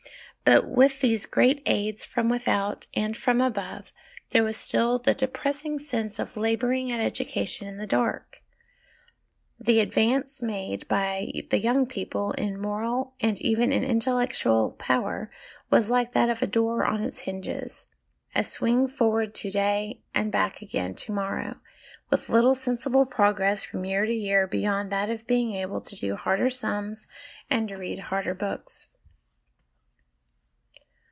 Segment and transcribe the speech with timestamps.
[0.43, 3.93] But with these great aids from without and from above,
[4.31, 8.41] there was still the depressing sense of labouring at education in the dark;
[9.57, 15.31] the advance made by the young people in moral, and even in intellectual, power
[15.69, 17.85] was like that of a door on its hinges
[18.35, 21.61] a swing forward to day and back again to morrow,
[22.09, 26.17] with little sensible progress fiom year to year beyond that of being able to do
[26.17, 27.07] harder sums
[27.49, 28.89] and read harder books.